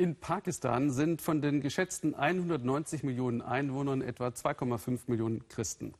[0.00, 5.92] In Pakistan sind von den geschätzten 190 Millionen Einwohnern etwa 2,5 Millionen Christen.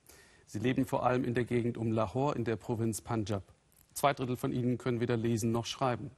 [0.47, 3.43] Sie leben vor allem in der Gegend um Lahore in der Provinz Punjab.
[3.95, 6.13] Zwei Drittel von ihnen können weder lesen noch schreiben.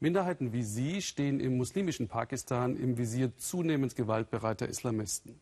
[0.00, 5.40] Minderheiten wie sie stehen im muslimischen Pakistan im Visier zunehmend gewaltbereiter Islamisten.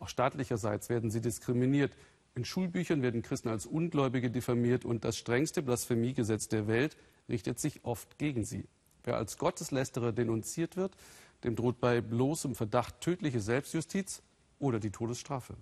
[0.00, 1.96] Auch staatlicherseits werden sie diskriminiert.
[2.34, 7.86] In Schulbüchern werden Christen als Ungläubige diffamiert und das strengste Blasphemiegesetz der Welt richtet sich
[7.86, 8.68] oft gegen sie.
[9.04, 10.96] Wer als Gotteslästerer denunziert wird,
[11.44, 14.22] dem droht bei bloßem Verdacht tödliche Selbstjustiz
[14.58, 15.56] oder die Todesstrafe.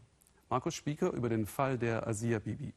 [0.50, 2.74] Markus Spieker über den Fall der Asia Bibi.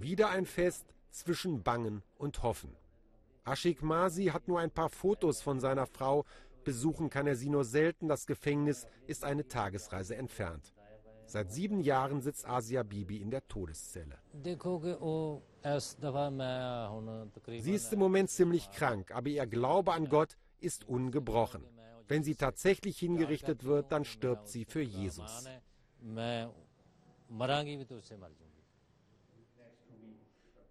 [0.00, 2.74] Wieder ein Fest zwischen Bangen und Hoffen.
[3.44, 6.24] Ashik Masi hat nur ein paar Fotos von seiner Frau.
[6.64, 8.08] Besuchen kann er sie nur selten.
[8.08, 10.74] Das Gefängnis ist eine Tagesreise entfernt.
[11.26, 14.18] Seit sieben Jahren sitzt Asia Bibi in der Todeszelle.
[17.60, 21.64] Sie ist im Moment ziemlich krank, aber ihr Glaube an Gott ist ungebrochen.
[22.08, 25.48] Wenn sie tatsächlich hingerichtet wird, dann stirbt sie für Jesus.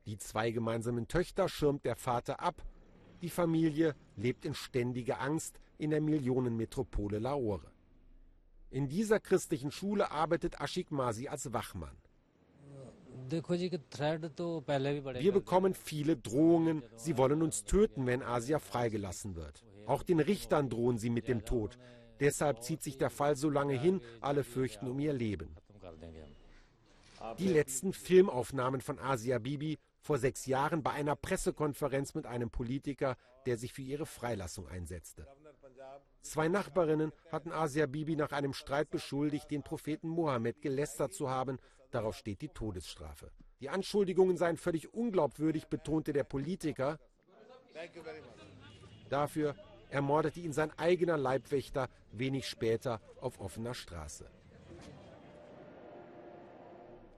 [0.05, 2.63] Die zwei gemeinsamen Töchter schirmt der Vater ab.
[3.21, 7.71] Die Familie lebt in ständiger Angst in der Millionenmetropole Lahore.
[8.75, 11.95] In dieser christlichen Schule arbeitet Ashik Masi als Wachmann.
[15.21, 16.83] Wir bekommen viele Drohungen.
[16.97, 19.63] Sie wollen uns töten, wenn Asia freigelassen wird.
[19.85, 21.77] Auch den Richtern drohen sie mit dem Tod.
[22.19, 24.01] Deshalb zieht sich der Fall so lange hin.
[24.19, 25.55] Alle fürchten um ihr Leben.
[27.39, 33.15] Die letzten Filmaufnahmen von Asia Bibi vor sechs Jahren bei einer Pressekonferenz mit einem Politiker,
[33.45, 35.25] der sich für ihre Freilassung einsetzte.
[36.25, 41.59] Zwei Nachbarinnen hatten Asia Bibi nach einem Streit beschuldigt, den Propheten Mohammed gelästert zu haben.
[41.91, 43.31] Darauf steht die Todesstrafe.
[43.59, 46.97] Die Anschuldigungen seien völlig unglaubwürdig, betonte der Politiker.
[49.07, 49.55] Dafür
[49.91, 54.25] ermordete ihn sein eigener Leibwächter wenig später auf offener Straße.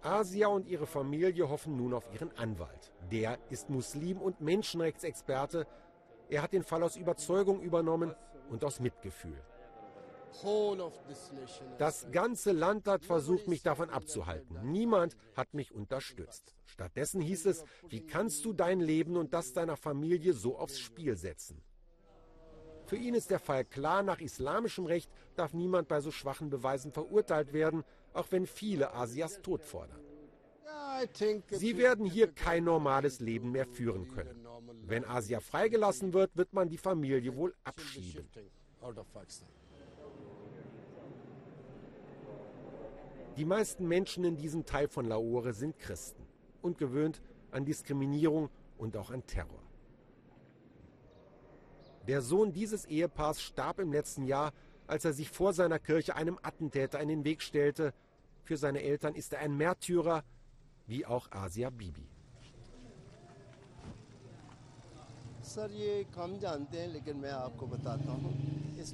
[0.02, 2.92] Asia und ihre Familie hoffen nun auf ihren Anwalt.
[3.10, 5.66] Der ist Muslim und Menschenrechtsexperte.
[6.30, 8.14] Er hat den Fall aus Überzeugung übernommen
[8.50, 9.42] und aus Mitgefühl.
[11.78, 14.60] Das ganze Land hat versucht, mich davon abzuhalten.
[14.64, 16.54] Niemand hat mich unterstützt.
[16.66, 21.18] Stattdessen hieß es, wie kannst du dein Leben und das deiner Familie so aufs Spiel
[21.18, 21.64] setzen?
[22.86, 26.92] Für ihn ist der Fall klar, nach islamischem Recht darf niemand bei so schwachen Beweisen
[26.92, 27.84] verurteilt werden,
[28.14, 30.00] auch wenn viele Asias Tod fordern.
[31.50, 34.47] Sie werden hier kein normales Leben mehr führen können.
[34.86, 38.28] Wenn Asia freigelassen wird, wird man die Familie wohl abschieben.
[43.38, 46.26] Die meisten Menschen in diesem Teil von Lahore sind Christen
[46.62, 49.62] und gewöhnt an Diskriminierung und auch an Terror.
[52.08, 54.54] Der Sohn dieses Ehepaars starb im letzten Jahr,
[54.88, 57.94] als er sich vor seiner Kirche einem Attentäter in den Weg stellte.
[58.44, 60.24] Für seine Eltern ist er ein Märtyrer,
[60.88, 62.08] wie auch Asia Bibi.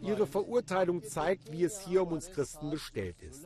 [0.02, 3.46] Ihre Verurteilung zeigt, wie es hier um uns Christen bestellt ist.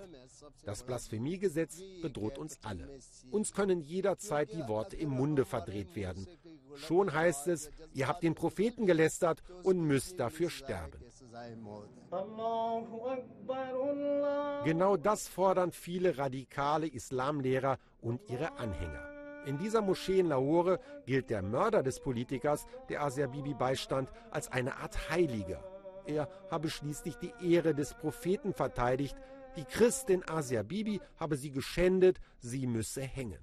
[0.63, 2.99] Das Blasphemiegesetz bedroht uns alle.
[3.31, 6.27] Uns können jederzeit die Worte im Munde verdreht werden.
[6.75, 10.99] Schon heißt es, ihr habt den Propheten gelästert und müsst dafür sterben.
[14.63, 19.16] Genau das fordern viele radikale Islamlehrer und ihre Anhänger.
[19.47, 24.51] In dieser Moschee in Lahore gilt der Mörder des Politikers, der Asia Bibi beistand, als
[24.51, 25.63] eine Art Heiliger.
[26.05, 29.15] Er habe schließlich die Ehre des Propheten verteidigt.
[29.55, 33.39] Die Christin Asia Bibi habe sie geschändet, sie müsse hängen.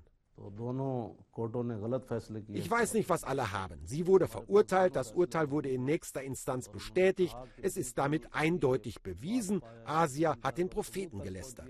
[2.49, 3.81] Ich weiß nicht, was alle haben.
[3.87, 7.35] Sie wurde verurteilt, das Urteil wurde in nächster Instanz bestätigt.
[7.63, 11.69] Es ist damit eindeutig bewiesen, Asia hat den Propheten gelästert.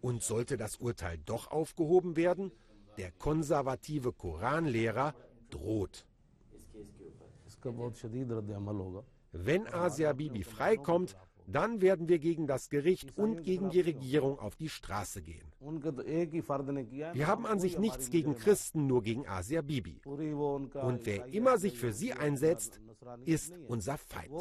[0.00, 2.52] Und sollte das Urteil doch aufgehoben werden,
[2.98, 5.14] der konservative Koranlehrer
[5.50, 6.06] droht.
[9.32, 11.16] Wenn Asia Bibi freikommt,
[11.46, 15.46] dann werden wir gegen das Gericht und gegen die Regierung auf die Straße gehen.
[15.60, 20.00] Wir haben an sich nichts gegen Christen, nur gegen Asia Bibi.
[20.04, 22.80] Und wer immer sich für sie einsetzt,
[23.24, 24.32] ist unser Feind.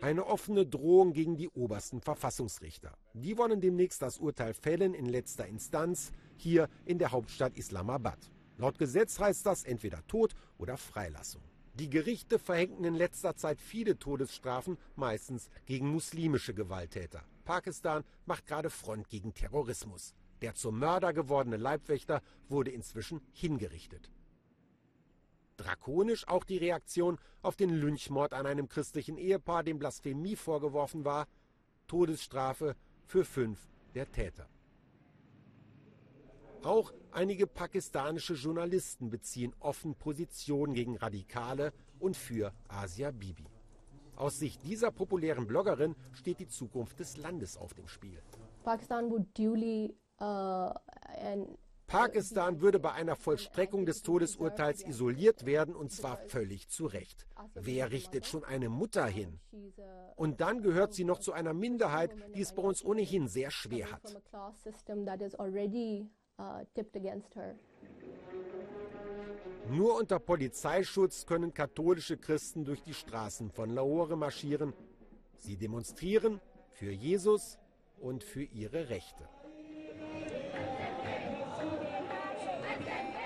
[0.00, 2.92] Eine offene Drohung gegen die obersten Verfassungsrichter.
[3.14, 8.18] Die wollen demnächst das Urteil fällen in letzter Instanz hier in der Hauptstadt Islamabad.
[8.58, 11.42] Laut Gesetz heißt das entweder Tod oder Freilassung.
[11.74, 17.22] Die Gerichte verhängten in letzter Zeit viele Todesstrafen, meistens gegen muslimische Gewalttäter.
[17.44, 20.14] Pakistan macht gerade Front gegen Terrorismus.
[20.42, 24.10] Der zum Mörder gewordene Leibwächter wurde inzwischen hingerichtet.
[25.62, 31.28] Drakonisch auch die Reaktion auf den Lynchmord an einem christlichen Ehepaar, dem Blasphemie vorgeworfen war.
[31.86, 32.74] Todesstrafe
[33.06, 34.48] für fünf der Täter.
[36.64, 43.46] Auch einige pakistanische Journalisten beziehen offen Position gegen Radikale und für Asia Bibi.
[44.16, 48.20] Aus Sicht dieser populären Bloggerin steht die Zukunft des Landes auf dem Spiel.
[48.64, 50.72] Pakistan would duly uh,
[51.92, 57.26] Pakistan würde bei einer Vollstreckung des Todesurteils isoliert werden, und zwar völlig zu Recht.
[57.52, 59.40] Wer richtet schon eine Mutter hin?
[60.16, 63.92] Und dann gehört sie noch zu einer Minderheit, die es bei uns ohnehin sehr schwer
[63.92, 64.16] hat.
[69.68, 74.72] Nur unter Polizeischutz können katholische Christen durch die Straßen von Lahore marschieren.
[75.36, 76.40] Sie demonstrieren
[76.70, 77.58] für Jesus
[78.00, 79.28] und für ihre Rechte.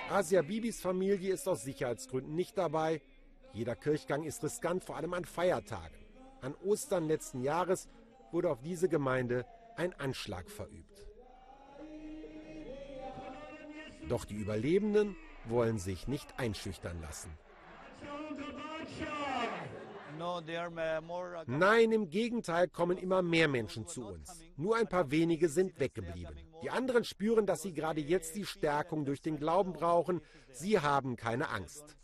[0.09, 3.01] Asia Bibis Familie ist aus Sicherheitsgründen nicht dabei.
[3.53, 5.97] Jeder Kirchgang ist riskant, vor allem an Feiertagen.
[6.39, 7.89] An Ostern letzten Jahres
[8.31, 9.45] wurde auf diese Gemeinde
[9.75, 11.05] ein Anschlag verübt.
[14.07, 17.29] Doch die Überlebenden wollen sich nicht einschüchtern lassen.
[21.47, 24.41] Nein, im Gegenteil kommen immer mehr Menschen zu uns.
[24.55, 26.46] Nur ein paar wenige sind weggeblieben.
[26.61, 30.21] Die anderen spüren, dass sie gerade jetzt die Stärkung durch den Glauben brauchen.
[30.51, 31.95] Sie haben keine Angst.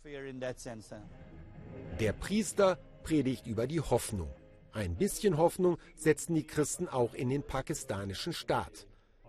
[2.00, 4.30] Der Priester predigt über die Hoffnung.
[4.72, 8.86] Ein bisschen Hoffnung setzen die Christen auch in den pakistanischen Staat.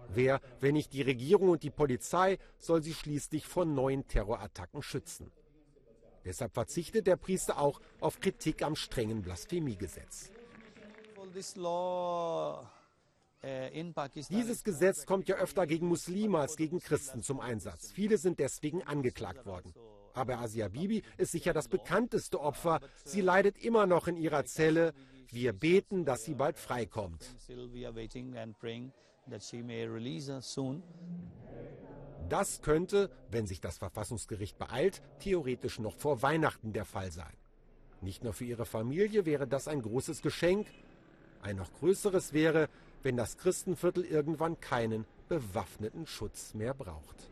[0.09, 5.31] Wer, wenn nicht die Regierung und die Polizei, soll sie schließlich vor neuen Terrorattacken schützen?
[6.23, 10.31] Deshalb verzichtet der Priester auch auf Kritik am strengen Blasphemiegesetz.
[14.29, 17.91] Dieses Gesetz kommt ja öfter gegen Muslime als gegen Christen zum Einsatz.
[17.91, 19.73] Viele sind deswegen angeklagt worden.
[20.13, 22.79] Aber Asia Bibi ist sicher das bekannteste Opfer.
[23.03, 24.93] Sie leidet immer noch in ihrer Zelle.
[25.29, 27.35] Wir beten, dass sie bald freikommt.
[32.29, 37.33] Das könnte, wenn sich das Verfassungsgericht beeilt, theoretisch noch vor Weihnachten der Fall sein.
[38.01, 40.67] Nicht nur für ihre Familie wäre das ein großes Geschenk,
[41.45, 42.69] ein noch größeres wäre,
[43.03, 47.29] wenn das Christenviertel irgendwann keinen bewaffneten Schutz mehr braucht.